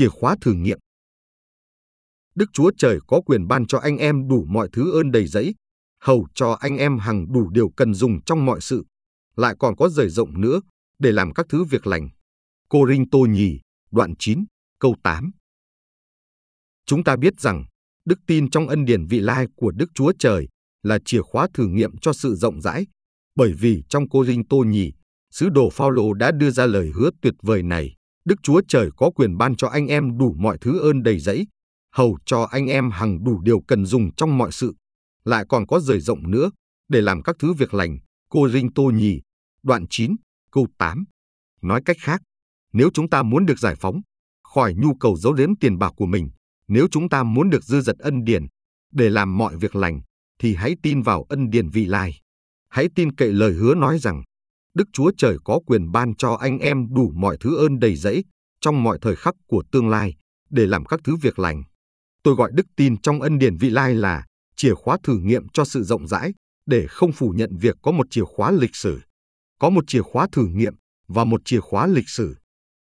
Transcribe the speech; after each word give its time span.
chìa 0.00 0.08
khóa 0.08 0.36
thử 0.40 0.52
nghiệm. 0.52 0.78
Đức 2.34 2.46
Chúa 2.52 2.70
Trời 2.78 2.98
có 3.06 3.20
quyền 3.26 3.48
ban 3.48 3.66
cho 3.66 3.78
anh 3.78 3.96
em 3.96 4.28
đủ 4.28 4.44
mọi 4.48 4.68
thứ 4.72 4.92
ơn 4.92 5.10
đầy 5.10 5.26
dẫy 5.26 5.54
hầu 6.02 6.26
cho 6.34 6.56
anh 6.60 6.76
em 6.76 6.98
hằng 6.98 7.32
đủ 7.32 7.50
điều 7.50 7.70
cần 7.76 7.94
dùng 7.94 8.22
trong 8.24 8.46
mọi 8.46 8.60
sự, 8.60 8.84
lại 9.36 9.54
còn 9.58 9.76
có 9.76 9.88
rời 9.88 10.08
rộng 10.08 10.40
nữa 10.40 10.60
để 10.98 11.12
làm 11.12 11.32
các 11.34 11.46
thứ 11.48 11.64
việc 11.64 11.86
lành. 11.86 12.08
Cô 12.68 12.86
Rinh 12.88 13.10
Tô 13.10 13.18
Nhì, 13.18 13.60
đoạn 13.90 14.14
9, 14.18 14.44
câu 14.78 14.96
8 15.02 15.30
Chúng 16.86 17.04
ta 17.04 17.16
biết 17.16 17.40
rằng, 17.40 17.64
đức 18.04 18.18
tin 18.26 18.50
trong 18.50 18.68
ân 18.68 18.84
điển 18.84 19.06
vị 19.06 19.20
lai 19.20 19.46
của 19.56 19.70
Đức 19.70 19.86
Chúa 19.94 20.12
Trời 20.18 20.48
là 20.82 20.98
chìa 21.04 21.22
khóa 21.22 21.48
thử 21.54 21.66
nghiệm 21.66 21.98
cho 21.98 22.12
sự 22.12 22.34
rộng 22.34 22.60
rãi, 22.60 22.86
bởi 23.36 23.52
vì 23.52 23.82
trong 23.88 24.08
Cô 24.08 24.24
Rinh 24.24 24.48
Tô 24.48 24.56
Nhì, 24.56 24.92
sứ 25.30 25.48
đồ 25.48 25.70
Phaolô 25.70 26.12
đã 26.12 26.30
đưa 26.30 26.50
ra 26.50 26.66
lời 26.66 26.92
hứa 26.94 27.10
tuyệt 27.22 27.34
vời 27.42 27.62
này. 27.62 27.96
Đức 28.30 28.42
Chúa 28.42 28.62
Trời 28.68 28.90
có 28.96 29.10
quyền 29.10 29.36
ban 29.36 29.56
cho 29.56 29.68
anh 29.68 29.86
em 29.86 30.18
đủ 30.18 30.34
mọi 30.38 30.58
thứ 30.60 30.78
ơn 30.78 31.02
đầy 31.02 31.18
dẫy, 31.18 31.46
hầu 31.94 32.18
cho 32.24 32.42
anh 32.50 32.66
em 32.66 32.90
hằng 32.90 33.24
đủ 33.24 33.40
điều 33.40 33.60
cần 33.60 33.86
dùng 33.86 34.14
trong 34.14 34.38
mọi 34.38 34.52
sự, 34.52 34.74
lại 35.24 35.44
còn 35.48 35.66
có 35.66 35.80
rời 35.80 36.00
rộng 36.00 36.30
nữa 36.30 36.50
để 36.88 37.00
làm 37.00 37.22
các 37.22 37.36
thứ 37.38 37.52
việc 37.52 37.74
lành. 37.74 37.98
Cô 38.28 38.48
Rinh 38.48 38.72
Tô 38.72 38.82
Nhì, 38.82 39.20
đoạn 39.62 39.84
9, 39.90 40.16
câu 40.52 40.66
8. 40.78 41.04
Nói 41.62 41.82
cách 41.84 41.96
khác, 42.00 42.22
nếu 42.72 42.90
chúng 42.94 43.10
ta 43.10 43.22
muốn 43.22 43.46
được 43.46 43.58
giải 43.58 43.74
phóng 43.80 44.00
khỏi 44.54 44.74
nhu 44.74 44.94
cầu 44.94 45.16
giấu 45.16 45.32
giếm 45.32 45.56
tiền 45.56 45.78
bạc 45.78 45.92
của 45.96 46.06
mình, 46.06 46.30
nếu 46.68 46.88
chúng 46.90 47.08
ta 47.08 47.22
muốn 47.22 47.50
được 47.50 47.64
dư 47.64 47.80
dật 47.80 47.98
ân 47.98 48.24
điển 48.24 48.46
để 48.92 49.10
làm 49.10 49.38
mọi 49.38 49.56
việc 49.56 49.76
lành, 49.76 50.00
thì 50.38 50.54
hãy 50.54 50.74
tin 50.82 51.02
vào 51.02 51.22
ân 51.28 51.50
điển 51.50 51.68
vị 51.68 51.86
lai. 51.86 52.20
Hãy 52.68 52.88
tin 52.94 53.14
cậy 53.14 53.32
lời 53.32 53.52
hứa 53.52 53.74
nói 53.74 53.98
rằng 53.98 54.22
Đức 54.80 54.88
Chúa 54.92 55.12
Trời 55.16 55.36
có 55.44 55.60
quyền 55.66 55.92
ban 55.92 56.14
cho 56.14 56.34
anh 56.34 56.58
em 56.58 56.94
đủ 56.94 57.12
mọi 57.16 57.36
thứ 57.40 57.56
ơn 57.56 57.78
đầy 57.78 57.96
dẫy 57.96 58.24
trong 58.60 58.82
mọi 58.82 58.98
thời 59.02 59.16
khắc 59.16 59.34
của 59.46 59.62
tương 59.72 59.88
lai 59.88 60.14
để 60.50 60.66
làm 60.66 60.84
các 60.84 61.00
thứ 61.04 61.16
việc 61.16 61.38
lành. 61.38 61.62
Tôi 62.22 62.34
gọi 62.34 62.50
đức 62.54 62.66
tin 62.76 63.00
trong 63.00 63.20
ân 63.20 63.38
điển 63.38 63.56
vị 63.56 63.70
lai 63.70 63.94
là 63.94 64.26
chìa 64.56 64.74
khóa 64.74 64.98
thử 65.02 65.18
nghiệm 65.18 65.48
cho 65.48 65.64
sự 65.64 65.82
rộng 65.82 66.06
rãi 66.08 66.32
để 66.66 66.86
không 66.88 67.12
phủ 67.12 67.30
nhận 67.30 67.56
việc 67.56 67.76
có 67.82 67.92
một 67.92 68.06
chìa 68.10 68.24
khóa 68.24 68.50
lịch 68.50 68.76
sử. 68.76 69.00
Có 69.58 69.70
một 69.70 69.84
chìa 69.86 70.02
khóa 70.02 70.26
thử 70.32 70.46
nghiệm 70.46 70.74
và 71.08 71.24
một 71.24 71.40
chìa 71.44 71.60
khóa 71.60 71.86
lịch 71.86 72.08
sử. 72.08 72.36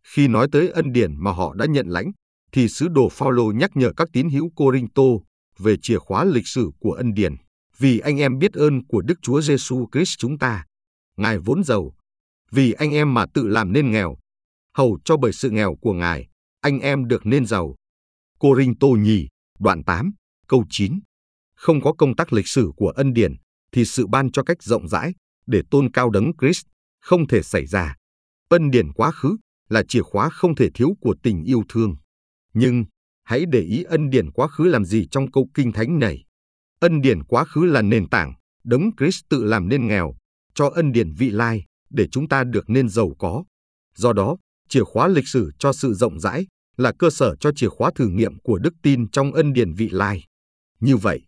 Khi 0.06 0.28
nói 0.28 0.48
tới 0.53 0.69
ân 0.69 0.93
điển 0.93 1.15
mà 1.19 1.33
họ 1.33 1.55
đã 1.55 1.67
nhận 1.67 1.89
lãnh, 1.89 2.11
thì 2.53 2.69
sứ 2.69 2.89
đồ 2.89 3.09
Phaolô 3.09 3.53
nhắc 3.53 3.70
nhở 3.75 3.93
các 3.97 4.09
tín 4.12 4.31
hữu 4.31 4.50
Corinto 4.56 5.03
về 5.59 5.77
chìa 5.83 5.98
khóa 5.98 6.25
lịch 6.25 6.47
sử 6.47 6.70
của 6.81 6.93
ân 6.93 7.15
điển, 7.15 7.34
vì 7.78 7.98
anh 7.98 8.20
em 8.20 8.39
biết 8.39 8.53
ơn 8.53 8.87
của 8.87 9.00
Đức 9.00 9.19
Chúa 9.22 9.41
Giêsu 9.41 9.89
Christ 9.93 10.19
chúng 10.19 10.39
ta. 10.39 10.65
Ngài 11.21 11.39
vốn 11.39 11.65
giàu, 11.65 11.95
vì 12.51 12.73
anh 12.73 12.91
em 12.91 13.15
mà 13.15 13.27
tự 13.35 13.49
làm 13.49 13.73
nên 13.73 13.91
nghèo, 13.91 14.17
hầu 14.77 14.99
cho 15.05 15.17
bởi 15.17 15.33
sự 15.33 15.51
nghèo 15.51 15.75
của 15.81 15.93
Ngài, 15.93 16.29
anh 16.61 16.81
em 16.81 17.09
được 17.09 17.27
nên 17.27 17.47
giàu. 17.47 17.75
Corinto 18.39 18.89
nhì, 18.89 19.29
đoạn 19.59 19.85
8, 19.85 20.12
câu 20.49 20.65
9. 20.71 21.01
Không 21.55 21.81
có 21.81 21.93
công 21.93 22.17
tác 22.17 22.33
lịch 22.33 22.49
sử 22.49 22.71
của 22.77 22.89
ân 22.89 23.12
điển, 23.12 23.35
thì 23.73 23.85
sự 23.85 24.07
ban 24.07 24.33
cho 24.33 24.43
cách 24.43 24.62
rộng 24.62 24.89
rãi 24.89 25.15
để 25.47 25.62
tôn 25.71 25.91
cao 25.93 26.11
đấng 26.11 26.33
Christ 26.41 26.67
không 27.01 27.29
thể 27.29 27.43
xảy 27.43 27.67
ra. 27.67 27.97
Ân 28.49 28.71
điển 28.71 28.93
quá 28.93 29.11
khứ 29.11 29.37
là 29.69 29.83
chìa 29.89 30.03
khóa 30.03 30.29
không 30.29 30.55
thể 30.55 30.71
thiếu 30.75 30.97
của 31.01 31.15
tình 31.23 31.45
yêu 31.45 31.62
thương. 31.69 31.97
Nhưng, 32.55 32.84
hãy 33.25 33.45
để 33.49 33.61
ý 33.61 33.83
ân 33.83 34.11
điển 34.11 34.31
quá 34.31 34.49
khứ 34.49 34.65
làm 34.65 34.84
gì 34.84 35.07
trong 35.11 35.31
câu 35.31 35.49
kinh 35.55 35.73
thánh 35.73 35.99
này. 35.99 36.25
Ân 36.81 37.01
điển 37.01 37.25
quá 37.25 37.45
khứ 37.45 37.65
là 37.65 37.83
nền 37.83 38.09
tảng, 38.09 38.34
đấng 38.65 38.91
Christ 38.99 39.25
tự 39.29 39.45
làm 39.45 39.69
nên 39.69 39.87
nghèo, 39.87 40.15
cho 40.55 40.69
ân 40.75 40.93
điển 40.93 41.12
vị 41.12 41.31
lai, 41.31 41.65
để 41.91 42.09
chúng 42.12 42.29
ta 42.29 42.45
được 42.45 42.70
nên 42.70 42.89
giàu 42.89 43.15
có. 43.19 43.45
Do 43.97 44.12
đó, 44.12 44.37
chìa 44.69 44.84
khóa 44.84 45.09
lịch 45.09 45.29
sử 45.29 45.51
cho 45.59 45.73
sự 45.73 45.95
rộng 45.95 46.20
rãi 46.20 46.47
là 46.77 46.93
cơ 46.98 47.11
sở 47.11 47.37
cho 47.41 47.51
chìa 47.56 47.69
khóa 47.69 47.91
thử 47.95 48.09
nghiệm 48.09 48.41
của 48.41 48.59
đức 48.59 48.75
tin 48.83 49.11
trong 49.11 49.33
ân 49.33 49.53
điển 49.53 49.73
vị 49.75 49.89
lai. 49.93 50.25
Như 50.81 50.97
vậy, 50.97 51.21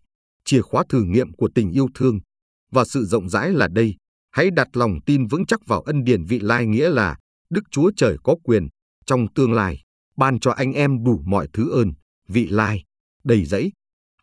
chìa 0.45 0.61
khóa 0.61 0.83
thử 0.89 1.03
nghiệm 1.03 1.33
của 1.33 1.49
tình 1.55 1.71
yêu 1.71 1.87
thương 1.95 2.19
và 2.71 2.85
sự 2.85 3.05
rộng 3.05 3.29
rãi 3.29 3.51
là 3.51 3.67
đây. 3.67 3.95
Hãy 4.31 4.49
đặt 4.51 4.67
lòng 4.73 4.99
tin 5.05 5.27
vững 5.27 5.45
chắc 5.45 5.65
vào 5.65 5.81
ân 5.81 6.03
điển 6.03 6.25
vị 6.25 6.39
lai 6.39 6.65
nghĩa 6.65 6.89
là 6.89 7.17
Đức 7.49 7.61
Chúa 7.71 7.91
Trời 7.95 8.17
có 8.23 8.35
quyền 8.43 8.67
trong 9.05 9.33
tương 9.33 9.53
lai 9.53 9.83
ban 10.17 10.39
cho 10.39 10.51
anh 10.51 10.73
em 10.73 11.03
đủ 11.03 11.21
mọi 11.25 11.47
thứ 11.53 11.71
ơn, 11.71 11.93
vị 12.27 12.47
lai, 12.47 12.83
đầy 13.23 13.45
dẫy, 13.45 13.71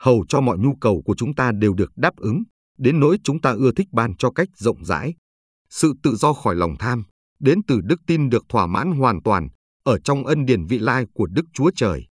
hầu 0.00 0.24
cho 0.28 0.40
mọi 0.40 0.58
nhu 0.58 0.74
cầu 0.80 1.02
của 1.04 1.14
chúng 1.16 1.34
ta 1.34 1.52
đều 1.52 1.74
được 1.74 1.92
đáp 1.96 2.16
ứng, 2.16 2.42
đến 2.80 3.00
nỗi 3.00 3.18
chúng 3.24 3.40
ta 3.40 3.52
ưa 3.52 3.72
thích 3.72 3.88
ban 3.92 4.16
cho 4.16 4.30
cách 4.30 4.48
rộng 4.56 4.84
rãi. 4.84 5.14
Sự 5.70 5.94
tự 6.02 6.16
do 6.16 6.32
khỏi 6.32 6.54
lòng 6.54 6.76
tham, 6.78 7.04
đến 7.40 7.58
từ 7.66 7.80
đức 7.80 8.00
tin 8.06 8.30
được 8.30 8.44
thỏa 8.48 8.66
mãn 8.66 8.92
hoàn 8.92 9.22
toàn 9.22 9.48
ở 9.84 9.98
trong 9.98 10.26
ân 10.26 10.46
điển 10.46 10.66
vị 10.66 10.78
lai 10.78 11.04
của 11.14 11.26
Đức 11.26 11.44
Chúa 11.52 11.70
Trời. 11.76 12.06